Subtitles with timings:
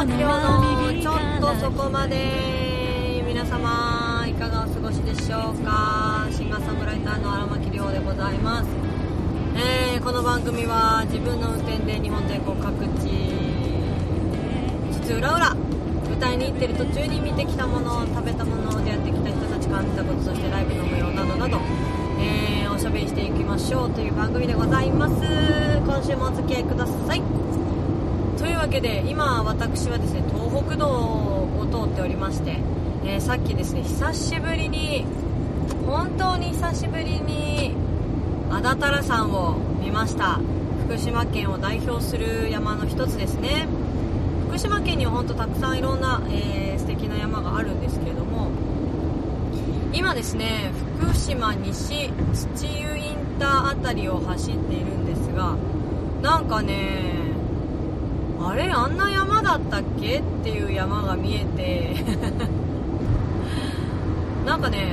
[0.00, 6.26] 荒牧亮のちょっとそこまで皆様いかがお過ごしでしょうか。
[6.32, 8.68] シンガーソングライターの荒牧亮でございます、
[9.56, 13.10] えーこの番組は自分の運転で日本全国各地
[15.04, 15.56] 津々浦々
[16.16, 21.60] 歌いに行ってる途中に見てきたもの食べたもの出会ってきた人たち感じたことそしてライブの模様などなど、
[22.18, 25.14] えーおしゃべりしていきましょうという番組でございます。
[25.84, 27.20] 今週もお付き合いください
[28.60, 32.58] わけで今私はですね東北道を通っておりまして、
[33.06, 35.06] えーさっきですね久しぶりに
[35.86, 37.74] 本当に久しぶりに
[38.50, 40.40] 安達太良山を見ました。
[40.84, 43.66] 福島県を代表する山の一つですね。
[44.48, 48.50] 福島県には本当たくさんいろんな、えー素敵な山があるんですけれども
[49.92, 55.56] 今ですね福島西土湯インターあたりを走っているんですが
[56.22, 57.19] なんかね
[58.42, 60.20] あれあんな山だったっけ？
[60.20, 61.96] っていう山が見えて。
[64.46, 64.92] なんかね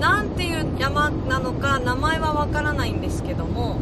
[0.00, 3.76] なんていう山なのか名前はわからないんですけども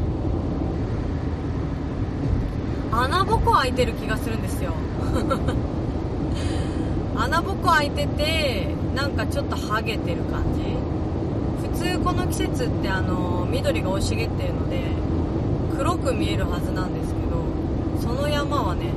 [2.90, 4.72] 穴ぼこ開いてる気がするんですよ。
[7.16, 10.62] 穴ぼこ開いててなんかちょっとハゲてる感じ。
[11.68, 14.82] 普通この季節ってあの緑が生い茂ってるので
[15.76, 17.01] 黒く見えるはずなんです
[18.12, 18.92] けどその山はね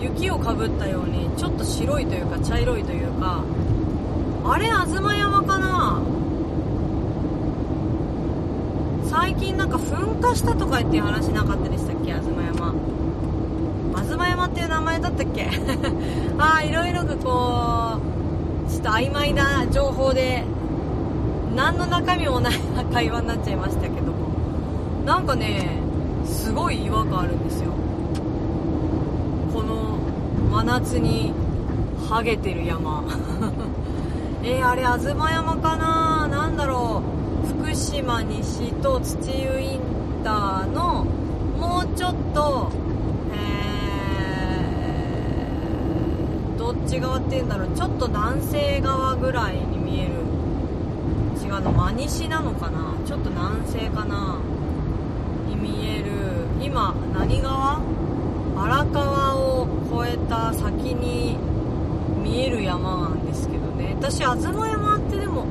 [0.00, 3.42] 雪をかぶったようにちょっと白いというか茶色いというか
[4.48, 6.00] あれ東山かな？
[9.08, 12.12] 最近なんか噴火したとかっていう話なかったでしたっけ？
[12.12, 12.74] 東山。
[13.96, 15.48] 東山っていう名前だったっけ？
[16.38, 17.98] ああいろいろとこ
[18.68, 20.44] うちょっと曖昧な情報で
[21.56, 22.54] 何の中身もない
[22.92, 24.16] 会話になっちゃいましたけども。
[25.06, 25.68] なんかね
[26.24, 27.70] すごい違和感あるんですよ。
[30.56, 31.34] 真夏に
[32.08, 33.04] ハゲてる山。
[34.42, 36.26] えー、あれ東山かな？
[36.28, 37.02] なんだろ
[37.44, 37.48] う？
[37.62, 39.80] 福島西と土湯イン
[40.24, 41.04] ターの
[41.60, 42.70] もうちょっと
[43.34, 47.68] えー、どっち側っていうんだろう？
[47.76, 50.12] ちょっと南西側ぐらいに見える。
[51.44, 52.94] 違うの真西なのかな？
[53.04, 54.38] ちょっと南西かな？
[55.50, 56.46] に見える。
[56.62, 57.78] 今何川
[60.28, 61.36] た先に
[62.22, 63.94] 見える山なんですけどね。
[63.98, 65.46] 私東山ってでも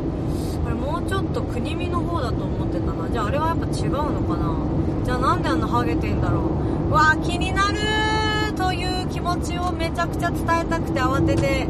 [0.66, 3.09] あれもうちょっと国見の方だと思ってたな。
[3.09, 4.56] じゃああれはやっぱ違うのかな。
[5.03, 6.90] じゃあなんであんなハゲてんだろう。
[6.90, 11.68] うわー気になるという気持ちをめちゃくちゃ伝えたくて慌てて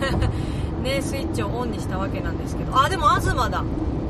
[0.82, 2.78] ねスイッチをオンにしたわけなんですけど。
[2.78, 3.62] あでも東だ。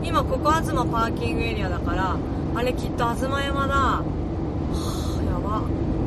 [0.03, 2.17] 今ここ東パーキングエリアだから
[2.55, 4.03] あれきっと東山だ。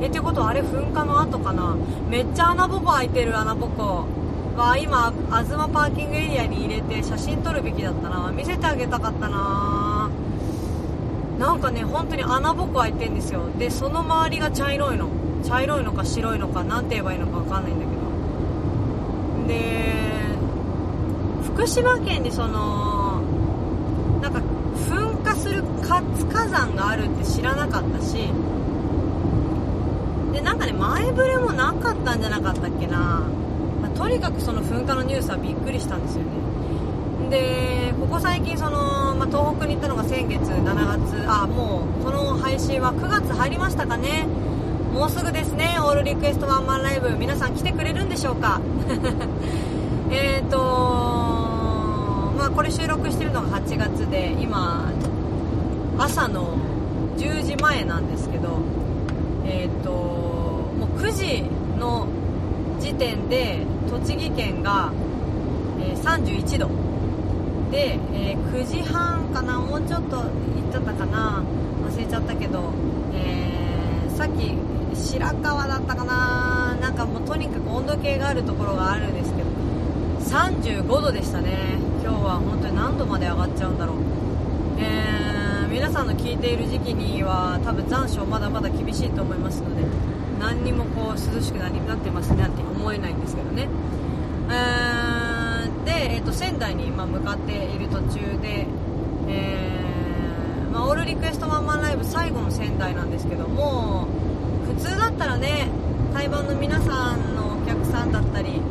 [0.01, 1.77] えってことはあれ噴火の後かな？
[2.09, 4.05] めっちゃ穴ぼこ開いてる穴ぼこ。
[4.57, 8.31] わ今東パーキングエリアに入れて写真撮るべきだったな。
[8.31, 10.09] 見せてあげたかったな。
[11.39, 13.41] なんかね本当に穴ぼこ開いてんですよ。
[13.57, 15.07] でその周りが茶色いの。
[15.43, 18.01] 茶色いのか白いのか何て言えばいいのか分かんないんだけど。
[19.47, 20.01] で
[21.43, 23.21] 福島県にその
[24.21, 24.39] なんか
[24.89, 28.29] 噴火する活火山があるって知らなかったし
[30.41, 33.23] なんかね前触れもなかったんじゃなかったっけな、
[33.81, 36.29] まあとにかくその噴火のニュースはびっくりしたんですよね。
[37.29, 41.25] でここ最近その、まあ東北に行ったのが先月7月。
[41.27, 44.27] あもうこの配信は9月入りましたかね。
[44.93, 45.77] もうすぐですね。
[45.79, 47.15] オールリクエストワンマンライブ。
[47.17, 48.59] 皆さん来てくれるんでしょうか。
[50.11, 50.57] えっと
[52.37, 54.91] まあこれ収録してるのが8月で今
[55.97, 56.57] 朝の
[57.17, 58.59] 10時前なんですけど
[59.45, 60.10] えっ、と
[61.01, 61.43] 9時
[61.79, 62.07] の
[62.79, 64.91] 時点で栃木県が、
[65.79, 66.69] え31度。
[67.71, 71.43] で、え9時半かなもうちょっと行ってたかな。
[71.89, 72.71] 忘れちゃったけど、
[73.13, 74.55] えーさっき
[74.93, 76.77] 白川だったかな。
[76.79, 79.49] なんかもうとにかく温度計があるところがあるんですけど
[80.37, 81.79] 35度でしたね。
[82.03, 83.97] 今日は本当に何度まで上がっちゃうんだろう。
[84.77, 89.83] えー皆さんの聞いている時期には多分残暑まだまだ厳しいと思いますので
[90.41, 93.69] 何にもこう涼しくなりなってますねなんて思えないんですけどね。
[95.85, 98.65] で、えー、と仙台に今向かっている途中で、
[99.29, 104.07] えーまあ、オールリクエストワンマンライブ最後の仙台なんですけども
[104.65, 105.69] 普通だったらね
[106.13, 108.61] 対バンの皆さんのお客さんだったり、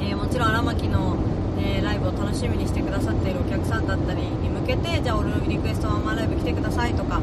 [0.00, 1.16] えーもちろん荒牧の、
[1.58, 7.20] えーライブを楽しみにしてくださっているお客さんだったりに向けてじゃあオールリクエストワンマンライブ来てくださいとか、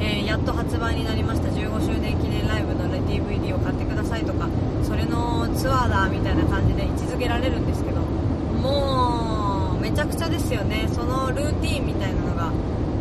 [0.00, 1.48] えーやっと発売になりました。
[1.48, 4.48] 15周年記念ライブの、ね、DVD を買ってくださいとか
[4.82, 10.88] それのツアーだみたいな感じで位置づけられるんですけどもうめちゃくちゃですよね。
[10.92, 12.50] そのルーティンみたいなのが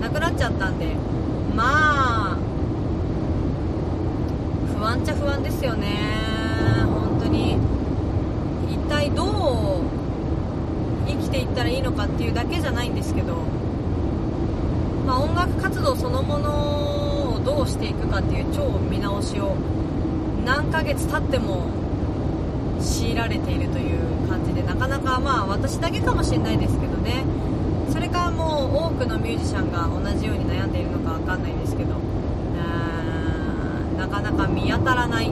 [0.02, 0.94] なくなっちゃったんで
[1.56, 2.38] まあ
[4.78, 5.88] 不安っちゃ不安ですよね。
[6.86, 7.58] 本当に。
[8.70, 9.30] 一体どう
[11.08, 13.36] 生きていったらいいのかっていうだけじゃないんですけど、
[15.06, 19.56] まあ、音楽活動そのものをどうしていくかっていう超見直しを
[20.46, 21.68] 何ヶ月経っても
[22.80, 24.00] 強いられているという
[24.30, 27.24] 感じでなかなかまあ私だけかもしれないですけどね。
[27.92, 31.96] それからもう多くのミュージシャンが同じように悩んでいるのか分かんないですけど。
[34.02, 35.32] なかなか見当たらない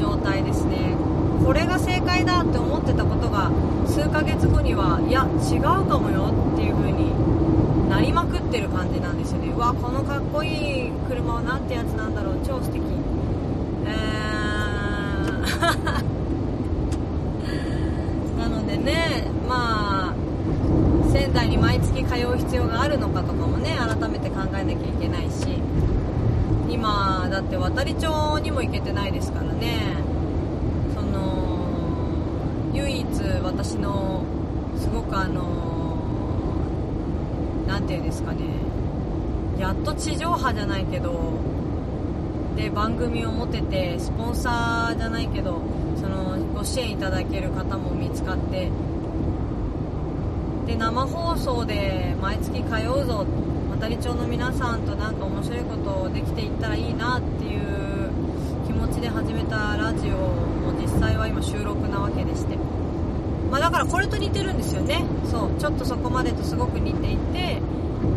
[0.00, 0.96] 状態ですね。
[1.44, 3.50] これが正解だって思ってたことが
[3.86, 6.32] 数ヶ月後にはいや違うかもよ
[8.02, 9.48] りまくってる感じなんですよね。
[9.48, 12.34] うわこのかっこいい車は何てやつなんだろう。
[12.46, 12.82] 超素敵。
[13.86, 15.52] えー。
[18.38, 20.14] なのでねまあ
[21.12, 25.62] 仙台に毎月通う必要があるのかとかもね改めて考えなきゃいけないし。
[26.72, 29.94] 今だって渡り町にも行けてないですからね。
[30.94, 33.06] その唯一
[33.42, 34.22] 私の
[34.78, 35.91] すごくあの
[37.72, 38.40] 何て言うんですかね。
[39.58, 41.32] やっと地上波じゃないけど
[42.54, 45.62] で番組を持ててスポンサーじゃないけど
[45.96, 48.70] そのご支援いただける方も見つかって
[50.66, 53.24] で生放送で毎月通うぞ。
[53.80, 58.10] 渡り町の皆さんとなんか面白いことできていったらいいなっていう
[58.64, 62.56] 気持ちで始めたラジオも実際は今収録なわけでして、
[63.52, 65.04] まあ、だからこれと似てるんですよね。
[65.30, 65.60] そう。
[65.60, 67.60] ちょっとそこまでとすごく似ていて、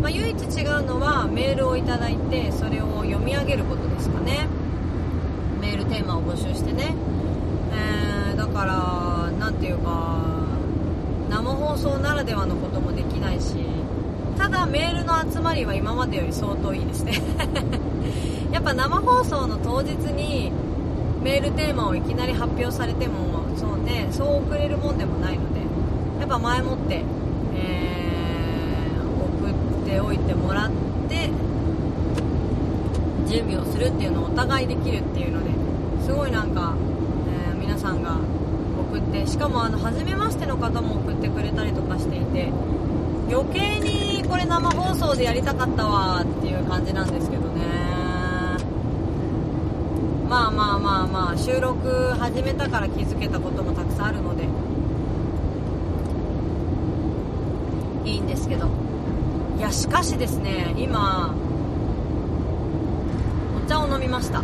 [0.01, 4.47] まあ、唯一違うのはメールをいただいてそれを読み上げることですかね。
[5.59, 6.95] メールテーマを募集してね、
[7.73, 10.23] えー、だから何ていうか
[11.29, 13.55] 生放送ならではのこともできないし。
[14.37, 17.21] ただメールの集まりは今までより相当いいですね。
[18.51, 20.51] やっぱ生放送の当日に
[21.23, 25.61] メールテーマをいきなり発表されてもそうねそう送れるもんでもないので
[26.19, 27.03] やっぱ前もって、
[27.55, 30.71] えー、送っておいてもらっ
[31.09, 31.29] て
[33.27, 36.75] 準備をするっていうのをお互いできるっていうのですごいなんか、
[37.49, 38.17] えー、皆さんが
[38.91, 42.51] 送ってしかもあの初めましての方も送ってくれたりとかしていて
[43.29, 47.84] 余計にこれ生放送でやりたかったわっていう感じなんですけどね。
[50.27, 54.45] まあまあまあまあ収録始めたから気づけたこともたくさんあるので。
[58.09, 58.67] いいんですけど。
[59.57, 61.33] いやしかしですね今
[63.65, 64.41] お茶を飲みました。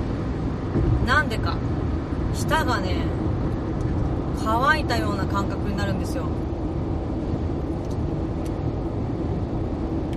[1.06, 1.58] なんでか。
[2.34, 2.96] 舌がね
[4.44, 6.26] 乾いたような感覚になるんですよ。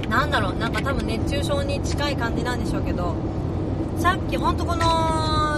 [0.09, 3.15] なんだろうなんか多分熱中症に近い感じなんでしょうけど。
[3.99, 5.54] さっきほんとこの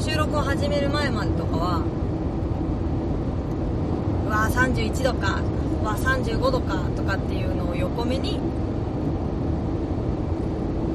[0.00, 1.82] 収録を始める前までとかは
[4.26, 5.40] うわ31度か
[5.82, 8.38] うわ35度かとかっていうのを横目に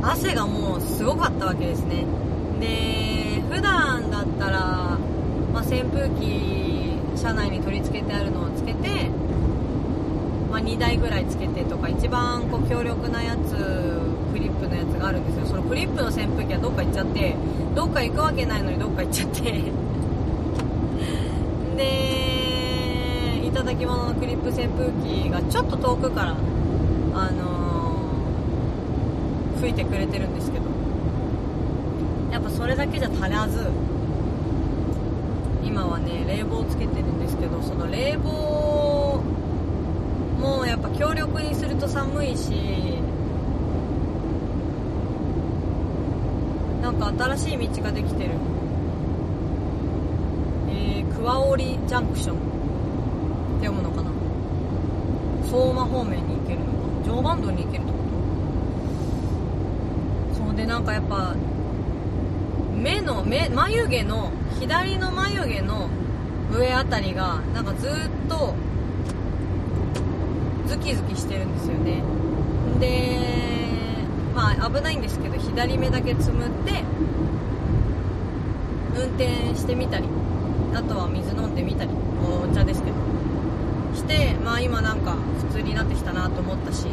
[0.02, 2.06] 汗がもうすごかったわけですね。
[2.60, 4.98] で普段だったら、
[5.54, 9.10] まあ、扇風機車内に取り付けてあるのをつけて
[10.54, 13.93] まあ、2台ぐらいつけてとか一番こう強力なやつ
[14.64, 15.46] プのやつがあるんですよ。
[15.46, 17.36] そのクリップの扇風機はどっか行っちゃって
[17.76, 19.42] どっか行くわけないのにどっか行っちゃって。
[21.78, 26.36] でいただき物のクリップ扇風機がちょっと遠くから
[27.16, 30.66] あのー、吹いてくれてるんですけど。
[32.32, 33.70] やっぱそれだけじゃ足らず
[35.64, 39.22] 今はね冷房つけてるんですけどその冷房
[40.40, 43.03] もやっぱ強力にすると寒いし
[46.84, 48.32] なんか新しい道ができてる。
[50.68, 52.36] えー、桑織ジャンクション。
[52.36, 52.40] っ
[53.62, 54.12] て読むのかな。
[55.50, 56.72] 相馬方面に行けるのか。
[57.06, 57.98] 常磐道に行けるってこ
[60.34, 60.44] と？
[60.46, 61.34] そうでなんかやっぱ
[62.76, 65.90] 目の目眉毛の左の眉毛の
[66.52, 67.92] 上あたりがなんかずっ
[68.28, 68.56] と
[70.68, 72.04] ズキズキしてるんですよね。
[72.82, 73.63] で
[74.34, 76.84] まあ危ないんですけど左目だけつむって
[78.96, 80.06] 運転してみたり
[80.74, 83.04] あとは水飲んでみたりお茶ですけど。
[83.94, 85.16] してまあ今なんか
[85.48, 86.88] 普通になってきたなと思ったし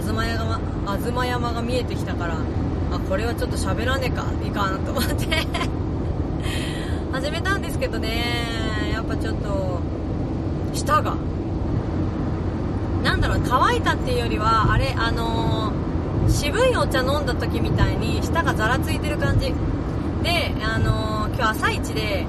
[0.00, 0.60] 東山
[0.98, 2.38] 東山が見えてきたから
[2.92, 5.26] あこれはちょっと喋らねえかいかんと思って。
[7.12, 9.80] 始めたんですけどねやっぱちょっと
[10.72, 11.14] 舌が
[13.04, 15.72] なんだろう乾いたっていうよりはあれあの、
[16.28, 19.52] 渋いお茶飲んだ時みたいに舌がざらついてる感じ。
[20.22, 22.26] であのー、今日朝一で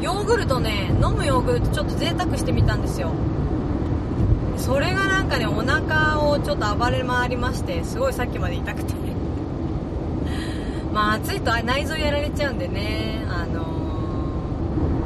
[0.00, 3.12] ヨーグルトね飲むヨーグルトちょっと贅沢してみたんですよ。
[4.56, 8.94] それがなんかねお腹をちょっと暴れ回りましてすごいさっきまで痛くて。
[10.92, 13.64] まあ暑いと内臓やられちゃうんでねあの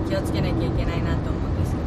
[0.07, 1.79] ー、気をつけなきゃいけないなと思うんですけ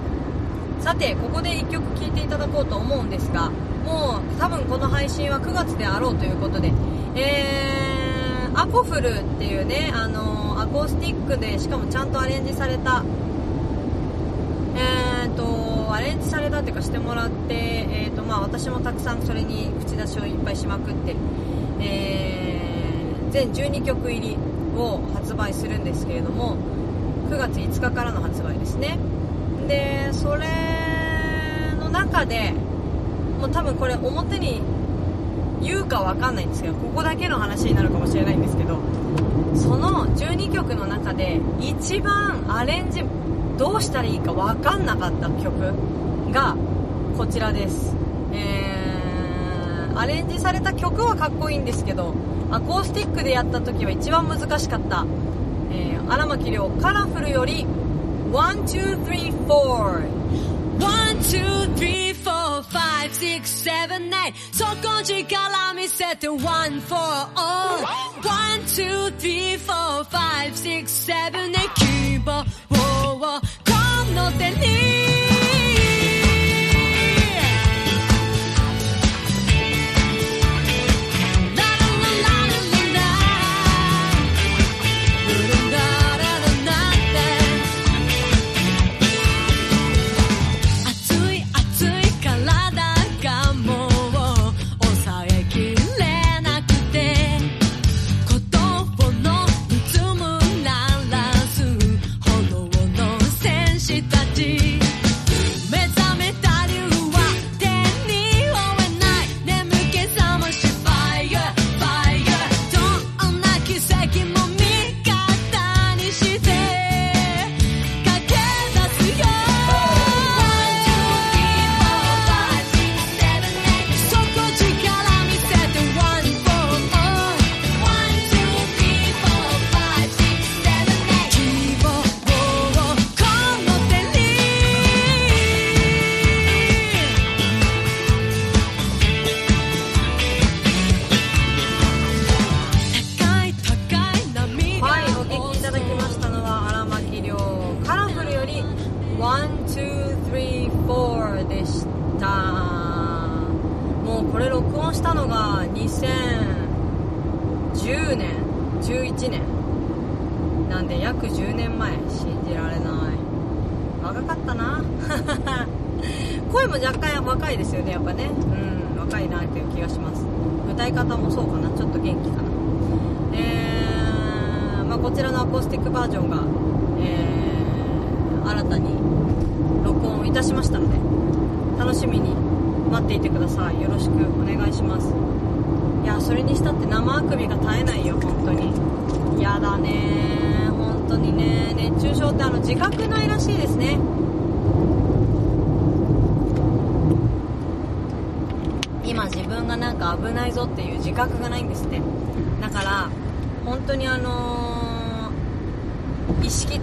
[0.79, 0.83] ど。
[0.83, 3.51] さてここで1曲聴いていただこうと思うんですが
[3.85, 6.71] もう多分この配信は9月であろうということで。
[7.13, 13.03] えー、アコフルっていうねあのーアコースティックでしかもちゃんとアレンジされた。
[14.75, 21.15] えーとアレンジされたっていうかしてもらって、えーとまあ、私もたくさんそれに口出しをいっぱいしまくって、
[21.81, 24.37] えー、全12曲入り
[24.77, 26.55] を発売するんですけれども
[27.29, 28.97] 9月5日からの発売ですね。
[29.67, 30.47] でそれ
[31.77, 32.53] の中で
[33.41, 34.61] もう多分これ表に
[35.63, 38.77] 言うか分かんないんですけどここだけの話になるかもしれないんですけど
[39.55, 43.03] その12曲の中で一番アレンジ
[43.57, 45.73] どうしたらいいか分かんなかった曲
[46.31, 46.55] が
[47.17, 47.95] こちらです、
[48.31, 52.13] えー、アレンジされた曲はかっこいいんですけど
[52.51, 55.07] アコースティックでやった時は一番難しかった、
[55.71, 57.65] えー、荒牧亮カラフルより
[58.31, 60.20] 「1 2 3 4
[63.61, 64.33] seven, eight.
[64.51, 67.29] So 건지 갈라미 set to all.
[67.37, 67.85] Oh.
[68.23, 71.73] One, two, three, four, five, six, seven, eight.
[71.75, 75.40] 기버, 워워, 건너 땐 이.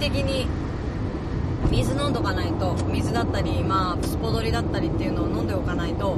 [0.09, 0.47] 的に
[1.71, 6.17] 水飲んどかないと水だったりまあスポドリだったりっていうのを飲んでおかないと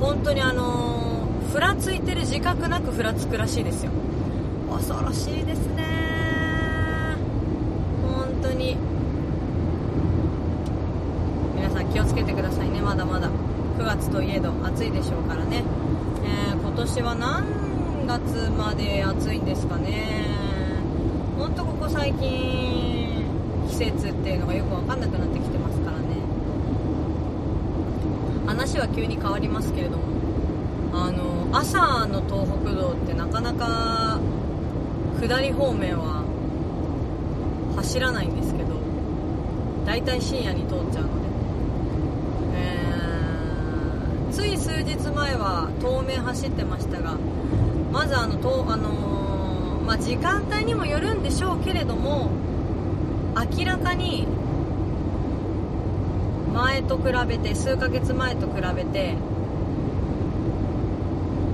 [0.00, 3.92] 本当にあのー、ふらついてる自覚なくふらつくらしいですよ
[4.70, 5.86] 恐ろしいですね
[8.02, 8.76] 本当に
[11.56, 13.30] 皆さん気をつけてくださいねまだまだ
[13.78, 15.64] 9月といえど暑いでしょうからね、
[16.24, 20.27] えー、今年は何月まで暑いんですかね
[21.56, 23.24] ここ最近
[23.68, 26.04] 季節っていうのがよく分かんなくなってきてますからね。
[28.46, 30.18] 話は急に変わりますけれども。
[31.00, 34.18] あの朝の東北道ってなかなか
[35.20, 36.24] 下り方面は
[37.76, 38.74] 走らないんですけど
[39.86, 41.28] 大体深夜に通っちゃうので、
[42.56, 47.16] えー、つい数日前は東名走ってましたが
[47.92, 49.07] まずあの東あの
[49.88, 52.28] まあ時間帯にもよるんでしょうけれども
[53.56, 54.26] 明らかに
[56.52, 59.14] 前と比べて数ヶ月前と比べて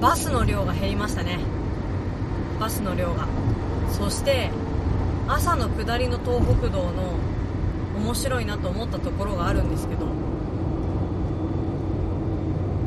[0.00, 1.38] バスの量が減りましたね。
[2.58, 3.28] バスの量が。
[3.92, 4.50] そして
[5.28, 7.14] 朝の下りの東北道の
[7.96, 10.06] 面白いなと思ったところがあるんですけど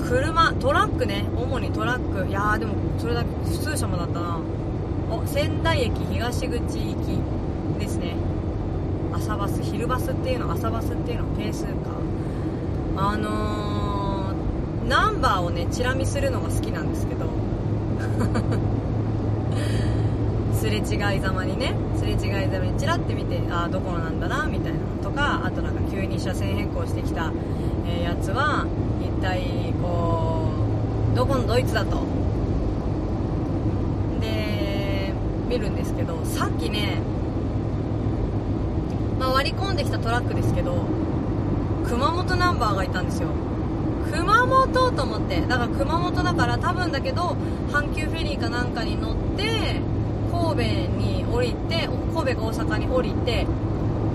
[0.10, 1.26] 車トラックね。
[1.38, 2.28] 主にトラック。
[2.28, 4.40] いやーでもそれだけ普通車もだったな。
[5.10, 8.16] お仙台駅東口行きですね。
[9.14, 11.72] 朝バス昼バスっていうの朝バスっていうの係数か。
[12.98, 17.26] あのー、ナンバーをねチラ見するのが好きなんですけど。
[20.58, 22.18] すれ違いざまにねすれ違い
[22.52, 27.32] ざまにチラって見てああどこのなんだなみたいなのとかあとなんか急に車線変更してきた、
[27.88, 28.66] えー、やつは
[29.02, 30.50] 一体こ
[31.14, 32.04] うどこのドイツだと
[34.20, 35.14] で
[35.48, 37.02] 見るんですけどさっきね、
[39.20, 40.86] まあ、割り込んできたトラックですけど
[41.88, 43.30] 熊本ナンバーがいたんですよ。
[44.12, 47.36] 熊本と思ってだから熊本だから多分だけど
[47.70, 49.82] 阪急フェリーかなんかに乗って
[50.32, 50.62] 神戸
[50.98, 53.46] に降りて神戸が大阪に降りて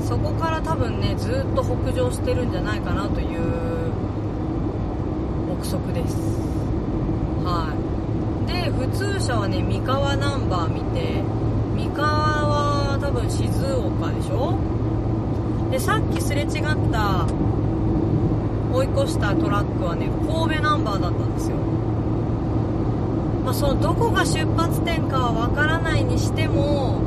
[0.01, 3.41] そこから多分ねずっと北上してるんじゃないかなという
[5.53, 6.52] 憶測です。
[8.53, 11.23] で普通車はね三河ナンバー見て
[11.75, 14.59] 三河は多分静岡でしょ？
[15.71, 16.51] でさっきすれ違っ
[16.93, 17.27] た
[18.73, 21.57] 追い越したトラックはね神戸ナンバーだったんですよ。
[23.45, 27.01] まあ、そのどこが出発点かは分からないにしても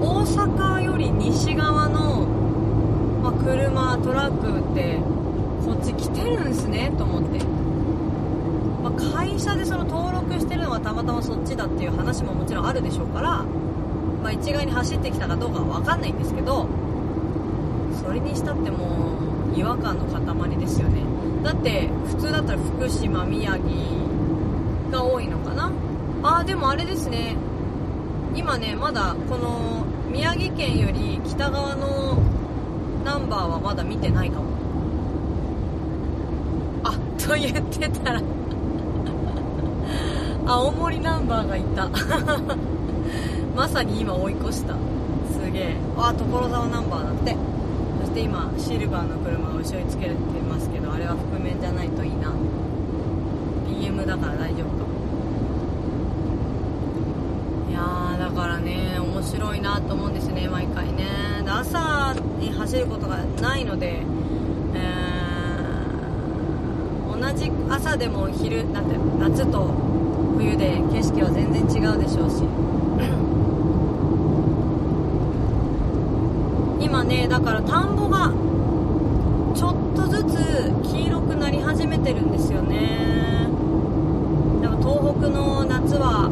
[0.00, 2.26] 大阪より西側の、
[3.22, 4.98] まあ、車トラックって
[5.66, 7.38] こっち来てるんですねと思って、
[8.82, 13.44] まあ、会社でその登録してるのがたまたまそっちだっていう話ももちろんあるでしょうから、
[14.22, 16.66] まあ、一概に走ってきたかどうかは分かんないんですけど
[18.04, 19.18] それにしたっても
[19.54, 21.02] う違和感の塊ですよね。
[21.44, 23.64] だって普通だったら福島宮城
[24.90, 25.70] が多いのかな？
[26.22, 27.36] ああでもあれですね。
[28.34, 32.16] 今ねまだこの宮城県より北側の
[33.04, 34.46] ナンバーはまだ見てないかも。
[36.84, 38.22] あと言ってたら
[40.52, 41.88] 青森ナンバーがいた。
[43.56, 44.74] まさに今追い越した。
[45.32, 45.76] すげえ。
[45.96, 47.34] あ所沢ナンバーだって。
[48.02, 50.14] そして今シルバーの車が後ろにつけて
[50.46, 52.34] ますけどあれは覆面じゃないといいな。
[53.66, 54.84] BM だから大丈夫か。
[57.70, 61.06] いやーだからね面白いなと思うんですね毎回ね。
[61.46, 64.02] 朝に走ることがないので、
[64.74, 69.92] えー、同じ朝でも昼なんて夏と
[70.36, 72.42] 冬で景色は全然違うでしょうし。
[76.80, 78.30] 今ねだから田んぼが
[79.54, 83.48] ちょっとずつ黄色くなり始めてるんですよね
[84.82, 86.28] 東北の夏は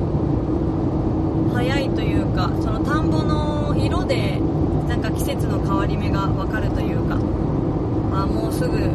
[1.54, 4.40] 早いというかその田んぼの色で
[4.88, 8.90] なんか季節の変わり目が分かるというかあもうすぐ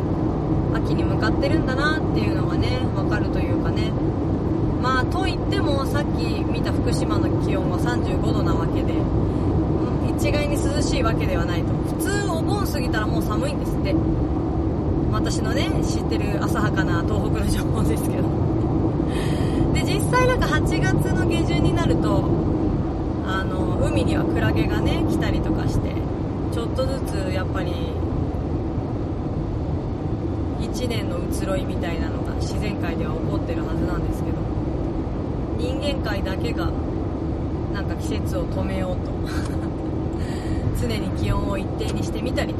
[0.75, 3.91] 秋に向かってるんだなっていうのがね分かるというかね
[4.81, 8.93] まあといってもさっき見た福島の気温は35度なわけで
[10.17, 11.73] 一概に涼しいわけではないと。
[11.95, 13.95] 普通お盆過ぎたらもう寒いんですって。
[15.12, 18.23] 私のね知ってる浅はかな東北の情報ですけど。
[19.73, 22.23] で実際なんか8月の下旬になると
[23.27, 25.93] あの海にはクラゲがね来たりとかして
[26.53, 27.71] ちょっとずつやっぱり
[30.62, 34.38] 1年の移ろいみたいなのが自然界では起こってるはずなんですけど
[35.58, 36.69] 人間界だけが
[37.75, 39.11] なんか季節を止めようと。
[40.81, 42.59] 常に気温を一定にしてみたりと。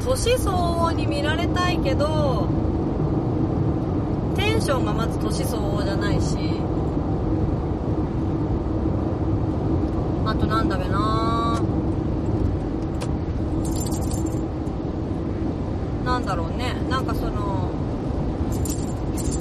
[0.05, 2.49] 年相応に見られたいけど
[4.37, 6.37] テンションがまず年相応じゃないし。
[10.27, 11.61] あとなんだべな。
[16.05, 16.75] なんだろうね。
[16.88, 17.71] なんかその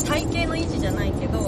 [0.06, 1.39] 体型の維持じゃないけど、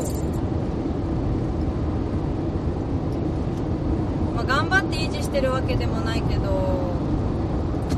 [4.34, 7.04] まあ、頑張って維持してるわけでもないけど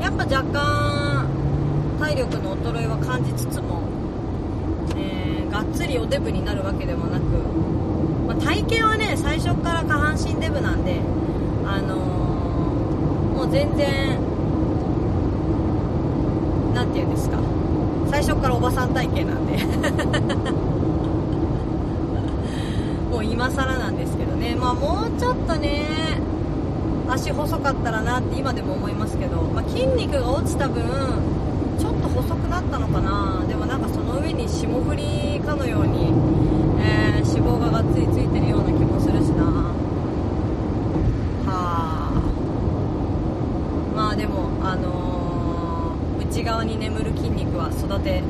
[0.00, 1.28] やっぱ若干
[1.98, 3.82] 体力の衰えは感じつつも、
[4.96, 7.22] えー、がっつりおデブになるわけでもなく、
[8.26, 11.00] まあ、体型はね最初から下半身デブなんで
[11.66, 14.18] あのー、もう全然
[16.74, 17.38] 何て言うんですか。
[18.10, 19.58] 最初からおばさん体型なんで。
[23.10, 24.54] もう今更なんですけどね。
[24.54, 26.20] まあもうちょっとね
[27.10, 30.84] 足細かったらなって今でも思いますけど、まあ、筋肉が落ちた分
[31.78, 33.44] ちょっと細くなったのかな。
[33.48, 36.12] でもなんかその上に霜降りかのように、
[36.80, 39.44] えー、脂肪ががっつりついてるような気もするしな。
[41.46, 42.20] はあ。
[43.96, 48.22] まあでもあのー、内側に眠る筋肉は育て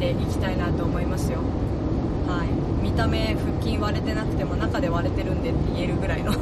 [0.00, 1.38] ていきたいなと思いますよ。
[2.26, 2.48] はい。
[2.82, 6.32] 見た目腹筋割れてなくても中で割れてるんでって言えるぐらいの。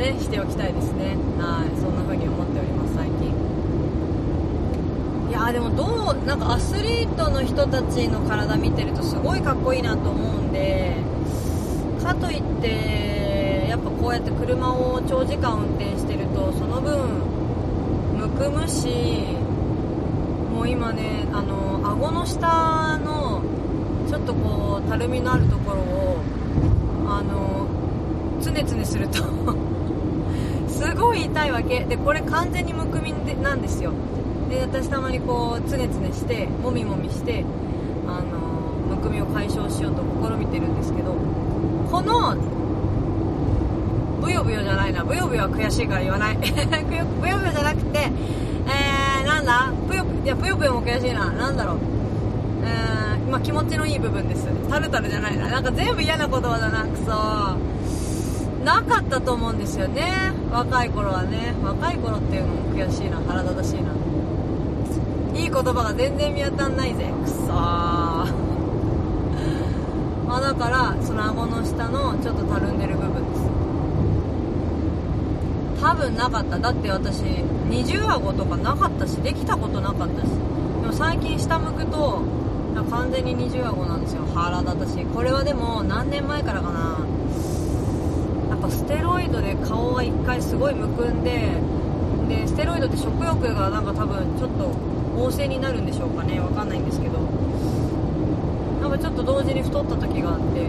[0.00, 1.14] ねしておきたいですね。
[1.38, 1.78] はい。
[1.78, 3.30] そんな風に思っております最近。
[5.28, 10.96] いやでもどうなんかアスリートの人たちの体見てるとすごいかっこいいなと思うんで
[12.02, 16.98] かといってやっぱこうやって車を長時間運転してるとその分
[18.18, 18.88] むくむし
[20.52, 23.42] もう今ねあの顎の下の
[24.08, 26.24] ちょっとこうたるみのあるところを
[27.06, 27.68] あの
[28.40, 29.69] つねつねすると
[30.80, 31.84] すごい痛いわけ。
[31.84, 33.12] でこれ完全にむくみ
[33.42, 33.92] なんですよ。
[34.48, 37.44] で私たまにこうつねつねしてもみもみして
[38.08, 41.12] あのむくみを解消しようと試みてるんですけど
[41.90, 42.34] この
[44.22, 45.04] ブヨブヨじゃないな。
[45.04, 46.36] ブヨブヨは悔しいから言わない。
[46.40, 46.48] ブ
[46.96, 48.10] ヨブヨじゃなくて
[48.66, 49.70] えー、なんだ？
[49.86, 51.30] ブヨいやブヨブヨも悔しいな。
[51.30, 51.76] なんだろう。
[52.64, 54.46] えー、まあ、気持ちのいい部分です。
[54.70, 55.48] タルタルじゃないな。
[55.48, 56.84] なんか全部嫌な言葉だな。
[56.84, 57.12] くそ
[58.64, 60.39] なかったと思うんですよね。
[60.50, 63.92] 若い頃はね若い頃っていうのも悔しいな腹立たしいな。
[65.32, 67.04] いい言葉が全然見当たんないぜ。
[67.24, 67.50] くそー。
[70.26, 73.12] まあだからその顎の下のちょっとたるんでる部分。
[73.32, 73.42] です
[75.82, 76.58] 多分なかった。
[76.58, 77.20] だって私
[77.68, 80.28] 二重顎とかなかったしできたことなかったし。
[80.82, 82.22] でも最近下向くと
[82.90, 84.22] 完全に二重顎なんですよ。
[84.34, 85.06] 腹立たしい。
[85.06, 86.98] これはでも何年前からかな。
[88.60, 91.52] ぱステロイドで顔が1回すごいむくんで
[92.28, 94.72] でステロイドって食欲がなんか多分ちょっと
[95.16, 96.40] 旺盛になるんでしょうかね。
[96.40, 97.18] わかんないんですけど。
[98.80, 100.66] なんかちょっと同時に太った時があって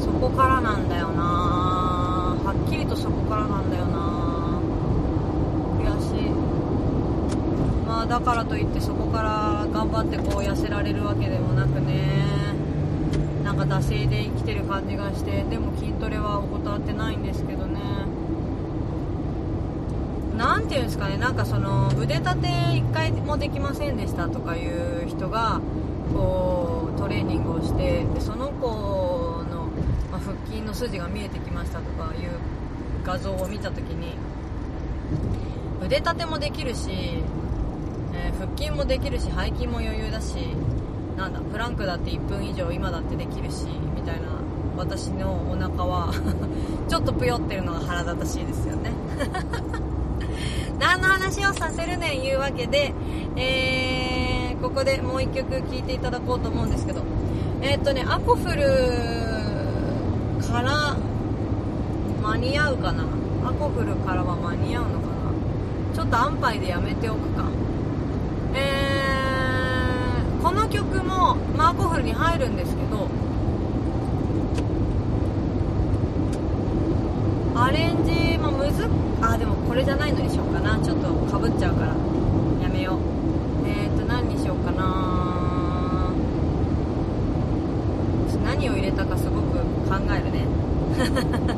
[0.00, 1.22] そこからなんだよな。
[2.44, 4.60] はっきりとそこからなんだよな。
[5.80, 6.30] 悔しい。
[7.86, 12.51] まあだからといってそこから頑張ってこう痩せられるわけでもなくね。
[13.66, 17.80] か惰性で生きてる感じがしてでも筋トレは怠ってないんですけどね。
[20.36, 25.60] 何ていうんですかねなんかその腕立て1回もできませんでしたとかいう人が
[26.12, 29.68] こうトレーニングをしてでその子の、
[30.10, 32.30] まあ、腹筋の筋が見えてきましたとかいう
[33.04, 34.14] 画像を見た時に
[35.84, 36.90] 腕立てもできるし、
[38.14, 40.34] えー、腹筋もできるし背筋も余裕だし
[41.16, 44.28] なんだプランクだって1分以上今だってできるしみたいな
[44.76, 46.12] 私のお腹は
[46.88, 48.90] ちょっとぷよってるのが腹立たしいですよね。
[50.78, 52.92] 何の話をさせるねんいうわけで、
[53.36, 57.02] えー、ここでもう1曲聴いていただこうと思うんですけど。
[57.64, 58.64] えー、っとねアコフル
[60.44, 60.96] から
[62.20, 63.04] 間に合うかな。
[63.44, 65.94] アコフルからは間に合うのかな。
[65.94, 67.44] ちょっと安牌でやめておくか、
[70.52, 73.08] この曲もマーコフルに入るんですけど
[77.58, 78.86] アレンジ、まあ、むず
[79.22, 80.78] あでもこれじゃないのにしようかな。
[80.84, 81.96] ちょっとかぶっちゃうから。
[82.62, 82.98] やめよう。
[83.66, 86.12] えっ、ー、と何にしようかな。
[88.44, 90.44] 何を入れたかすごく考えるね。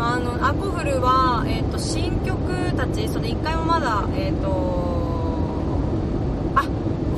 [0.00, 4.89] あのアコフルは、えーと、新曲たちその1回もまだえっ、ー、と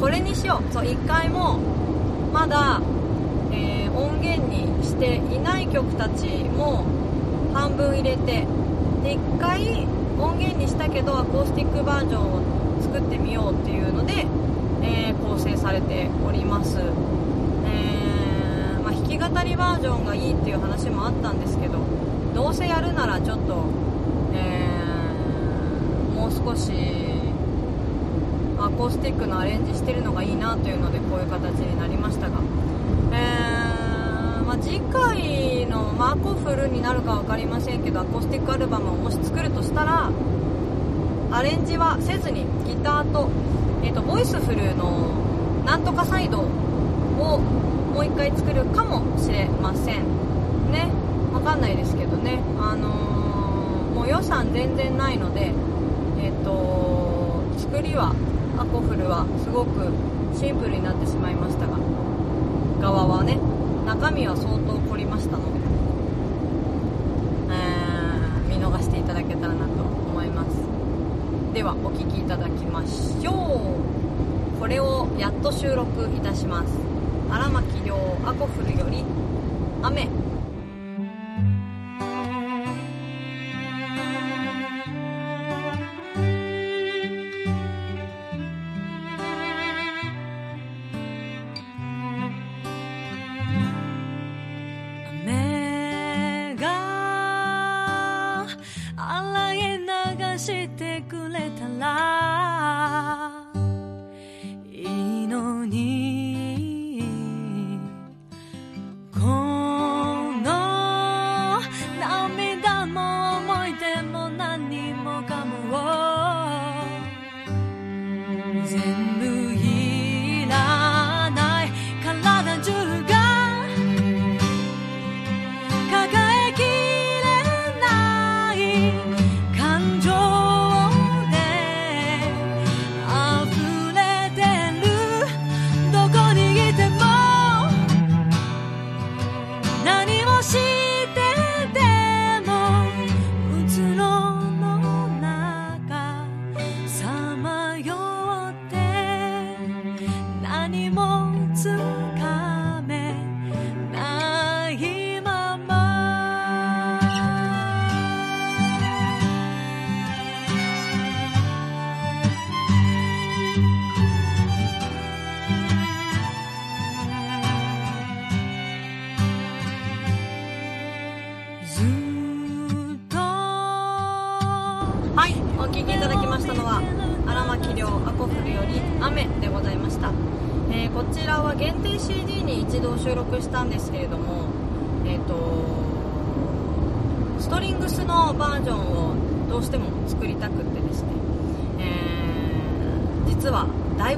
[0.03, 0.73] これにしよう。
[0.73, 1.61] そう1回も
[2.33, 2.81] まだ、
[3.53, 6.85] えー、音源にしていない曲たちも
[7.55, 8.45] 半分入れて
[9.05, 9.87] で1回
[10.19, 12.43] 音源にしたけどアコースティックバージョンを
[12.83, 14.27] 作ってみようっていうので、
[14.83, 21.79] えー、構成されております、えー、まあ、弾き語りバージョンがいいっていう話もあったんですけど
[22.35, 23.67] どうせやるならちょっと、
[24.35, 27.02] えー、もう少し
[28.65, 32.39] アコースティックのアレンジしてるのがいいなというのでこういう形になりましたが、
[33.13, 40.11] えー、まあ、次回の、まあ、アコフルになるか分かりませんけどアコースティックアルバムをもし作るとしたら
[41.33, 43.29] アレンジはせずにギターと,、
[43.83, 45.09] えーと、ボイスフルの
[45.65, 46.43] なんとかサイドを
[47.95, 50.05] もう一回作るかもしれません。
[50.71, 50.91] ね。
[51.33, 55.53] 分かんないですけどね、あのー、もう予算全然ないので、
[56.21, 58.15] えっ、ー、と作りは
[58.59, 59.91] アコフルはすごく
[60.37, 61.79] シンプルになってしまいましたが
[62.81, 63.39] 側はね
[63.87, 65.61] 中身は相当凝りましたので、
[67.51, 70.57] えー、見逃していただけたらなと思います。
[71.53, 73.33] ではお聴きいただきましょ
[74.57, 74.59] う。
[74.59, 76.73] これをやっと収録いたします。
[77.31, 79.05] 荒牧亮アコフルより
[79.83, 80.09] 雨。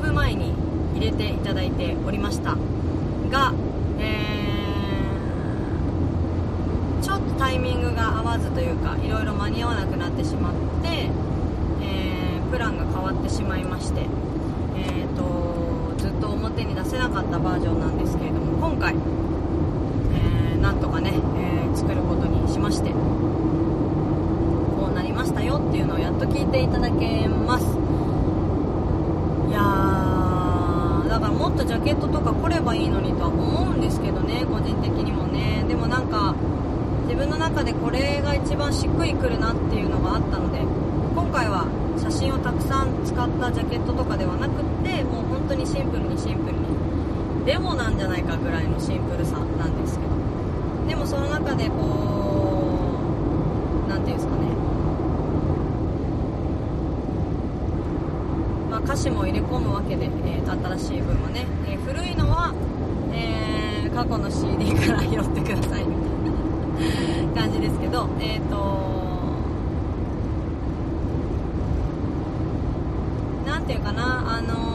[0.04, 0.52] ぶ前に
[0.94, 2.56] 入れていただいておりました。
[3.30, 3.52] が、
[3.98, 11.08] えー、ちょっとタイミングが合わずというかいろいろ間に合わなくなってしまって、
[11.80, 14.02] えー、プランが変わってしまいまして、
[14.76, 22.96] えーと、ずっと表に出せなかったバージョンなんですけれども今回、えー、なんとかね、えー、作ることにしましてこ
[24.90, 27.83] うなりましたよっていうのをやっと聞いていただけます。
[31.44, 35.62] もっとジャケットとか来ればいいのにとは思うんですけどね個人的にもね。
[35.68, 36.34] でもなんか
[37.04, 41.68] 自分の中でこれが一番しっくりくるなっていうのがあったので今回は
[42.00, 46.64] 写真をたくさん使ったジャケットとかではなくってもう本当にシンプルにシンプルに。
[47.44, 50.16] デモなんじゃないかぐらいのシンプルさなんですけど。
[50.88, 52.23] でもその中でこう
[60.74, 62.52] 新しい分ね、えー、古いのは、
[63.12, 65.84] えー、過去の CD から拾ってください。
[65.84, 68.50] みたいな感じですけどえっ、ー、
[73.46, 74.74] な何て言うかなあの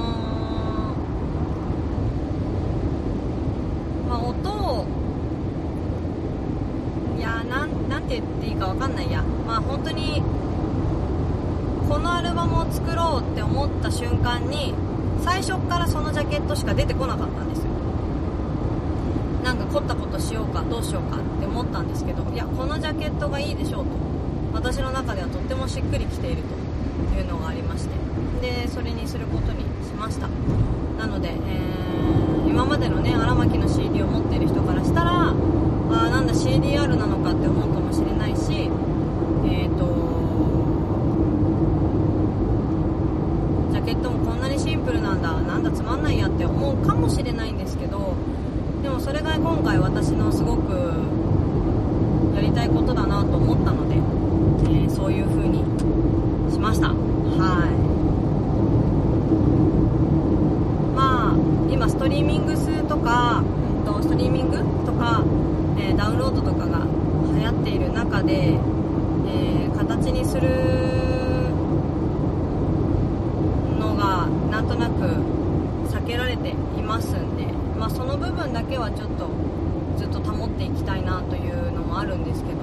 [4.07, 4.85] まあ、音を
[7.17, 9.21] いやなんなんて言っていいか分かんないや。
[9.45, 10.23] まあ本当に
[11.89, 14.73] このアルバムを作ろうって思った瞬間に
[15.23, 17.65] 最初からそのジャケットしか出てこなかったんですよ。
[19.43, 23.91] なんか凝ったことしようかどうしようかって思ったんですけどいやこのジャケットがいいでしょうと。
[24.53, 26.69] 私の中ではとってもしっくりきていると。
[27.17, 27.95] いうのがありまして。
[28.41, 30.27] でそれにすることにしました。
[30.97, 35.33] なので、えー、今までのね荒牧の CD を持っている人からしたらあ
[36.09, 38.69] なんだ CD r なのかって思うかもしれないし
[45.61, 48.15] なんだなんだつまんないやって思うかもしれないんですけど
[48.81, 50.93] でもそれが今回私のすごく
[52.33, 53.95] やりたいことだなと思ったので、
[54.71, 55.59] えー、そういう風に
[56.51, 56.87] しました。
[56.89, 56.93] は
[57.67, 57.71] い。
[60.95, 61.35] まあ
[61.69, 65.23] 今ストリーミングスとか、ん、とストリーミングとか、
[65.77, 66.85] えー、ダウンロードとかが
[67.37, 70.49] 流行っている中で、えー、形にする
[73.77, 75.39] のがなんとなく
[75.89, 77.45] 避けられていますんで、
[77.77, 79.29] まあ、その部分だけはちょっと
[79.97, 82.57] ずっと保っていきたいなというのもあるんですけど、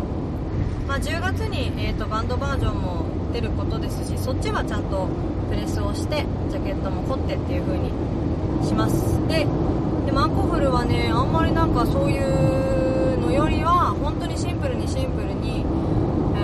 [0.89, 2.97] まあ、10月に、えーとバンドバージョンも
[3.33, 5.09] 出ることですしそっちはちゃんと
[5.51, 7.91] プレスをしてジャケットも凝ってっていう風に
[8.67, 9.21] します。
[9.29, 9.47] で
[10.07, 15.65] でマンコフルはねあんまりなんかそういうのよりは本当にシンプルにシンプルに、
[16.37, 16.39] え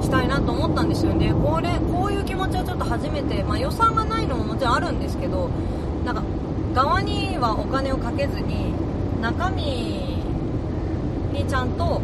[0.00, 1.32] ー、したいなと思ったんですよね。
[1.32, 5.48] これこういう気持ちはちょっと初めて、まあ、予算がないのももちろんあるんですけど
[6.04, 6.22] なんか
[6.74, 8.72] 側にはお金をかけずに
[9.20, 9.62] 中身
[11.32, 12.00] にちゃんと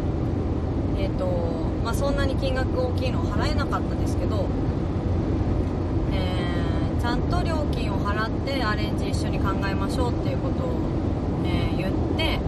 [0.97, 4.47] えっ、ー、とまあ、そんなに金額大きいのを払えなかったんですけど、
[6.11, 10.73] えー、ちゃんと料金を払ってアレンジ一緒に考えましょうっていうことを、
[11.45, 12.39] えー、言って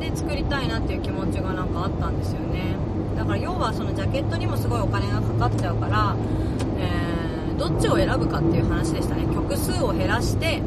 [0.00, 2.76] で作りたいなっていう気持ちがなんかあったんですよね。
[3.16, 6.16] だから要はそのジャケットにもすごいお金がかかっちゃうから、
[7.58, 9.24] どっちを選ぶかっていう話でしたね。
[9.32, 10.60] 曲数を減らして、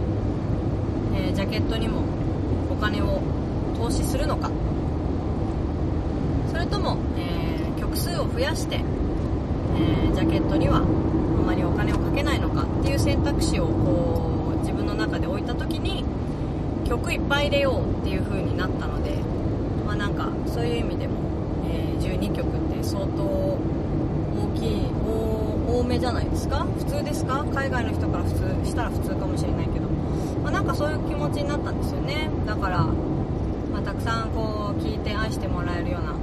[1.16, 2.02] えジャケットにも
[2.72, 3.22] お金を
[3.78, 4.50] 投資するのか。
[6.52, 8.82] それとも、えー、曲数を増やして、
[9.76, 10.82] えー、ジャケットにはあ
[11.46, 16.04] まりお金をかけないのかっていう選択肢をこう自分の中で置いた時に
[16.88, 19.12] 曲いっぱい入れようっていう風になったので、
[19.86, 21.16] まあ、なんかそういう意味でも、
[21.70, 23.47] えー、12曲って相当
[26.00, 26.66] じゃないですか？
[26.78, 27.44] 普通ですか？
[27.54, 29.88] 海外の人から普通したら普通かもしれないけど、
[30.44, 32.30] まあ、なんかそういう気持ちになったんですよね。
[32.46, 36.14] だから、まあ、たくさんこう聴いて愛してもらえるような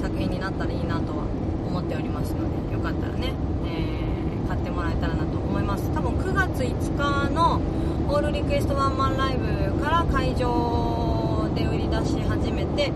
[0.00, 1.24] 作品になったらいいなとは
[1.66, 3.32] 思っておりますのでよかったらね、
[3.66, 5.90] えー、買ってもらえたらなと思います。
[5.94, 7.60] 多分9月5日の
[8.08, 12.92] オールリクエストワンマンライブから会場で売り出し始めて、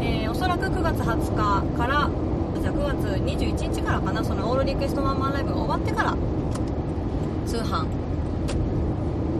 [0.00, 1.34] えー、おそらく9月20
[1.72, 2.10] 日から
[2.62, 6.16] じゃあ9月21日からかなそのオールリクエストワンマンライブが終わってから
[7.46, 7.86] 通販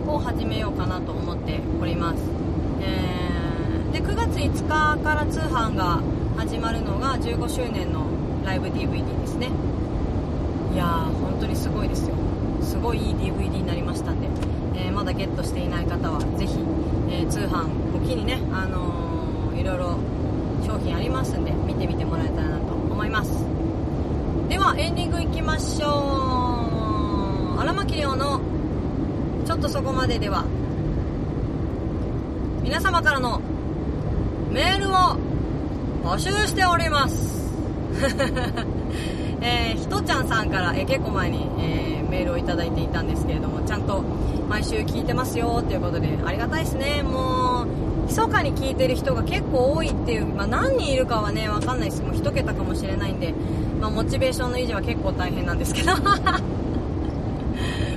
[0.07, 2.21] を始めようかなと思っております、
[2.81, 6.01] えー、で9月5日から通販が
[6.37, 8.05] 始まるのが15周年の
[8.43, 9.49] ライブ DVD ですね。
[10.73, 12.15] いやー本当にすごいですよ。
[12.61, 14.27] すごいいい DVD になりましたんで、
[14.75, 16.59] えー、まだゲットしていない方はぜひ、
[17.09, 19.97] えー、通販を機にね、あのー、いろいろ
[20.65, 23.31] 商品ありますんで見てみてもらえたらなと思います
[24.75, 27.59] エンディングいきましょう。
[27.59, 28.41] 荒牧亮の
[29.45, 30.45] ちょっとそこまででは。
[32.63, 33.39] 皆様からの
[34.51, 35.17] メールを
[36.03, 37.53] 募集しております。
[39.41, 44.01] えー、ひとちゃんさんから、えー、結構前に、えー、メールをいただいていたんですけれどもちゃんと
[44.49, 47.72] 毎週聞いてますよということでありがたいですねもう。
[48.21, 52.01] 密かに聞いてる人が結構多いっていう、まあ、何人いるかはね分かんないです。
[52.03, 53.33] もう1桁かもしれないんで、
[53.81, 55.93] まあ、モチベーションの維持は結構大変なんですけど。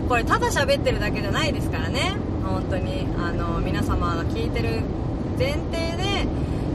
[0.09, 2.17] これただ喋ってるだけじゃないですからね。
[2.45, 3.07] 本当に。
[3.19, 4.83] あの皆様が聞いてる
[5.39, 6.27] 前提で、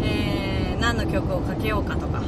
[0.03, 0.41] えー
[0.82, 2.24] 何の曲をかけようかとか、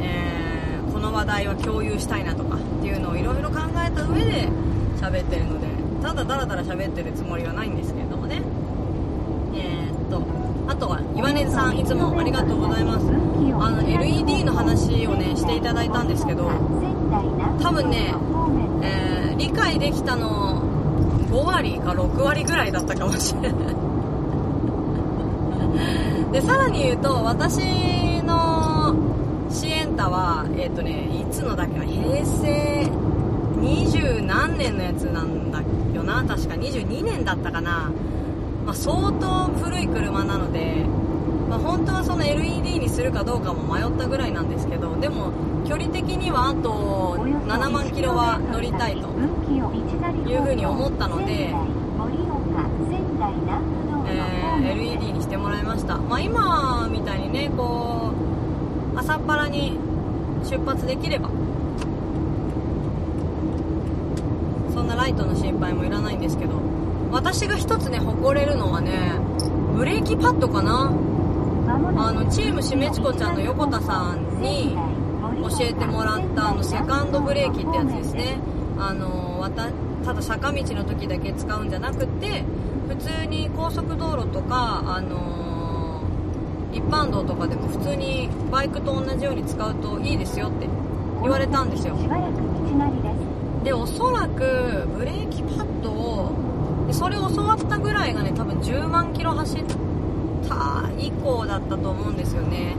[0.00, 4.48] えー、この話題は共有したいなとかっていうのをいろいろ考えた上で
[5.00, 5.68] 喋ってるので
[6.02, 8.42] ただダラダラ喋ってるつもりはないんですけどもね
[9.54, 10.20] えー、っと
[11.16, 13.06] 岩根さんいつもありがとうございます。
[13.58, 16.50] あの LED の話をねしていただいたんですけど
[17.62, 18.14] 多分ね、
[18.82, 20.60] えー、理解できたの
[21.30, 23.52] 5割か6割ぐらいだったかもしれない。
[26.32, 27.60] でさらに言うと私
[28.22, 28.94] の
[29.50, 32.90] シエンタはえっ、ー、とねいつのだっけな平成
[33.58, 35.60] 二十何年のやつなんだ
[35.94, 36.56] よな確か。
[36.56, 37.90] 22年だったかな、
[38.66, 40.84] まあ、相当古い車なので、
[41.48, 45.32] まあ、本当はその LED にするかどうかも迷ったぐらいなんですけどでも
[45.66, 47.16] 距離的にはあと
[47.46, 49.08] 7万キロは乗りたいと
[50.28, 51.54] いうふうに思ったので、
[54.08, 58.12] えー、LED にしてもらいました、まあ、今みたいにねこ
[58.94, 59.78] う朝っぱらに
[60.42, 61.28] 出発できれば
[64.72, 66.60] そんなライトの心配もいらないんですけど
[67.10, 69.12] 私が一つね誇れるのはね
[69.76, 71.05] ブレーキパッドかな。
[71.76, 74.76] あのチームしめちこちゃんの横田さんに
[75.42, 78.38] 教えてもらったあのセカンドブレーキってやつですね
[78.78, 79.26] あの
[80.04, 82.44] ただ坂道の時だけ使うんじゃなくて
[82.88, 86.02] 普通に高速道路とかあの
[86.72, 90.68] 一般道とかでも普通にバイクと同じように使うといいですよって
[91.22, 91.96] 言われたんですよ
[93.64, 93.72] で。
[93.72, 96.32] おそらくブレーキパッドを
[96.86, 99.85] でそれを教わったぐらいがね多分10万キロ走って
[100.48, 102.76] た以降だったと思うんですよね。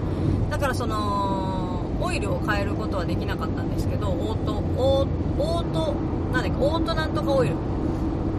[0.49, 5.93] だからそのオイルを変えることはできなかったんですけどオートオート
[6.31, 7.55] なんだっけオートなんとかオイル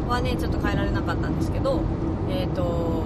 [0.08, 1.80] はねちょっと変えられなかったんですけど
[2.30, 3.04] えっ、と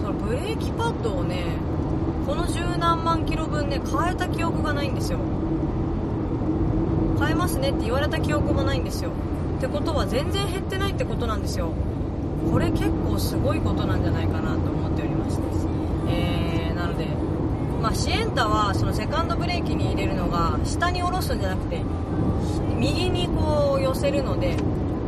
[0.00, 1.44] そのブレーキパッドをね
[2.26, 5.18] この十何万キロ分ね変えた記憶がないんですよ。
[7.18, 9.10] 変えますねって言われた記憶もないんですよ。
[9.58, 11.72] ってことは全然減ってないってことなんですよ。
[12.50, 15.42] これ結構すごいことなんじゃないかなと思っておりまして、
[16.08, 17.06] えー、なので、
[17.82, 21.82] まあ、シエンタはそのセカンドブレーキに入れるのが下に下ろすんじゃなくて
[22.78, 24.56] 右にこう寄せるので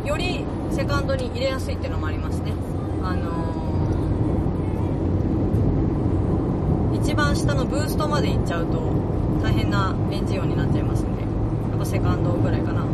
[0.05, 2.53] よりセカンドに入れやすいっていうのもありますね。
[3.03, 3.47] あのー
[7.07, 8.81] 一番下のブーストまで行っちゃうと
[9.41, 11.29] 大変なエンジン音になっちゃいますんでや
[11.77, 12.85] っぱセカンドぐらいかな。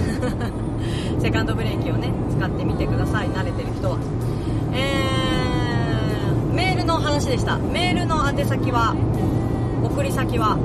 [1.20, 3.28] セカンドブレーキをね使ってみてください。
[3.28, 3.98] 慣れてる人は。
[4.72, 5.09] えー、
[7.00, 7.56] 話でした。
[7.58, 8.94] メールの宛先は
[9.82, 10.58] 送り先は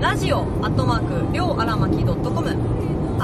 [0.00, 2.14] ラジオアットマークりょうあらまき .com
[3.18, 3.20] RADIO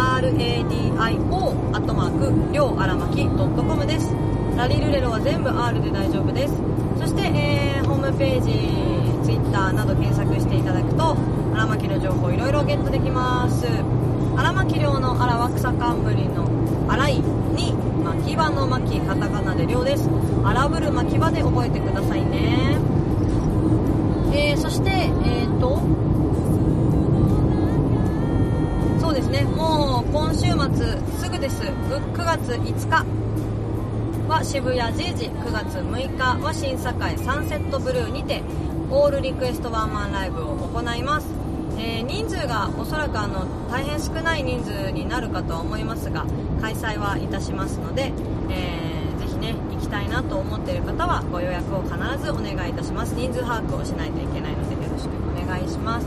[1.72, 4.14] アットマークりょうあらまき .com です。
[4.57, 6.55] ラリルレロは全部 R で大丈夫です。
[6.98, 8.53] そして、えー、ホームページ
[9.24, 11.16] Twitter など検索していただくと
[11.55, 13.66] 荒牧の情報いろいろゲットできます。
[14.36, 16.60] 荒牧亮の荒は草冠の
[16.91, 17.72] 荒いに
[18.03, 20.09] 牧場の牧カタカナで亮です。
[20.45, 22.78] 荒ぶる牧場で覚えてくださいね。
[24.32, 25.80] えー、そしてえっ、ー、と
[29.01, 29.45] そうですね。
[29.45, 31.62] もう今週末すぐです。
[31.62, 33.20] 9月5日
[34.28, 38.43] は渋谷 G 時9月6日は新栄サンセットブルーにて
[38.91, 41.26] オールリクエストワンマンライブを行います、
[41.81, 46.26] えー人数がおそらくあの大変少ない人数になるかとは思いますが
[46.61, 48.12] 開催はいたしますので、
[48.51, 53.14] えーぜひね行きたいなと思っている方はご予約を必ずお願いいたします。
[53.14, 56.07] 人数把握をしないといけないのでよろしくお願いします。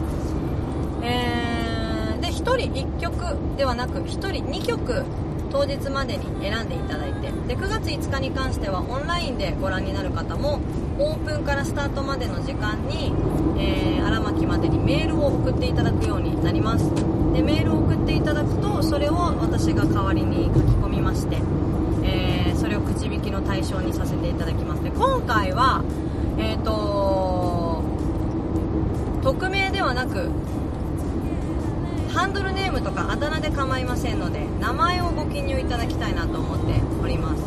[1.01, 5.03] えーで1人1曲ではなく1人2曲
[5.51, 10.59] 当日までに選んでいただいてで9月5日に関してはオンラインでご覧になる方も
[10.99, 13.13] オープンからスタートまでの時間に、
[13.57, 16.85] えー、荒牧までにメールを送っていただくようになります。
[17.33, 21.37] でメールを送っていただくとそれを私が代わりに書き込みまして、
[22.03, 24.83] えーそれをくじ引きの対象にさせていただきます。
[24.83, 25.83] で今回は
[26.37, 27.83] えっ、と
[29.21, 30.29] 匿名ではなく
[32.13, 37.43] ハンドルネームとかあだ名で構いませんので名前をご記入いただきたいなと思っております。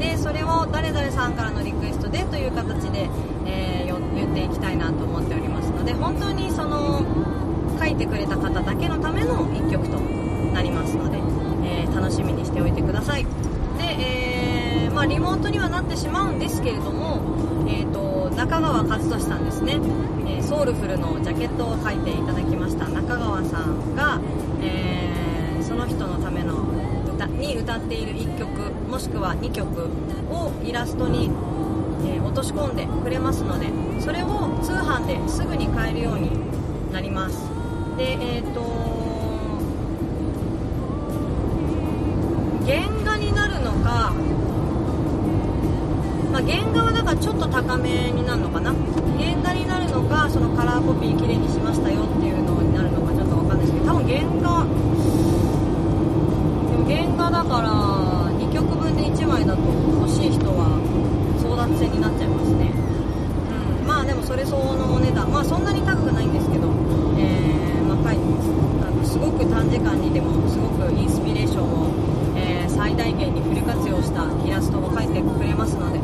[0.00, 1.72] でそれを誰々さんからのリ
[2.16, 3.08] でという形で、
[3.46, 3.86] えー
[4.16, 7.04] 言っていきたいなと思っておりますので本当にその
[7.78, 9.98] 書いてくれた方だけのための1曲と
[10.54, 11.18] なりますので、
[11.68, 13.24] えー楽しみにしておいてください。
[13.24, 13.28] で、
[13.82, 17.20] えーまあ、リモートにはなってしまうんですけれども、
[17.68, 19.78] えー、と中川和俊さんですね、
[20.26, 22.86] えソウルフルのジャケットを書いていただきました。
[22.88, 24.20] 中川さんが、
[24.62, 25.26] えー
[25.62, 26.62] その人のための
[27.12, 29.88] 歌に歌っている1曲もしくは2曲
[30.30, 31.28] をイラストに、
[32.04, 33.66] えー落とし込んでくれますので
[34.00, 36.30] それを通販ですぐに買えるように
[36.92, 37.38] なります。
[37.96, 38.60] でえっ、と
[42.66, 44.12] 原画になるのか、
[46.32, 48.72] まあ、原画はだからちょっと高めになるのかな？
[49.16, 54.66] 原画になるのかそのカラーコピーきれいにしましたよっていうのになるのかちょっとわかんないですけど多分原画
[56.66, 57.70] でも原画だから
[58.36, 60.85] 2曲分で1枚だと欲しい人は
[61.66, 62.70] 争奪戦になっちゃいますね。
[63.80, 63.86] うん。
[63.86, 65.30] まあでもそれ相応のお値段。
[65.30, 66.68] まあそんなに高くないんですけど。
[67.18, 71.90] えー、まああのすごく短時間にでもすごくインスピレーションを、
[72.36, 75.98] えー最大限にフル活用したイラストを描いてくれますので。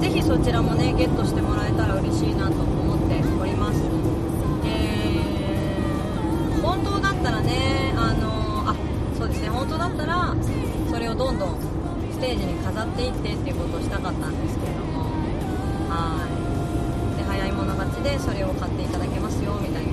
[0.00, 3.80] ぜひそちらもねゲットしてもらえたら嬉しいなと思っております。
[4.64, 8.74] えー本当だったらねあのあ
[9.18, 9.48] そうですね。
[9.48, 10.34] 本当だったら
[10.90, 11.56] それをどんどん
[12.12, 14.69] ステージに飾っていってっていうことをしたかったんですけれど
[18.20, 19.92] それを買っていただけますよみたいに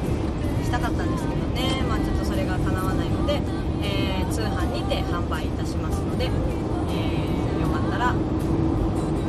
[0.64, 1.82] したかったんですけどね。
[1.88, 3.42] まあちょっとそれが叶わないので、
[3.82, 8.14] えー通販にて販売いたしますので、えーよかったら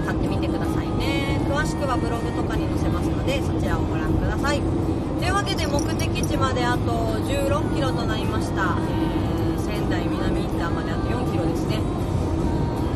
[0.05, 1.41] 買ってみてくださいね。
[1.49, 4.61] 詳しくはブログとかに載せますのでそちらをご覧ください。
[4.61, 6.93] というわけで目的地まであと
[7.25, 11.81] 1 6キロとなりました、えー仙台南インターまであと4キロですね。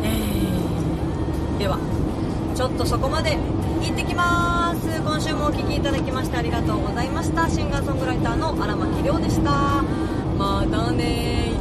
[0.02, 1.78] えーでは
[2.54, 3.38] ちょっとそこまで。
[5.42, 7.50] もお聴きいただきましてありがとうございました。
[7.50, 9.82] シンガーソングライターの荒牧亮でした。
[10.38, 11.51] またね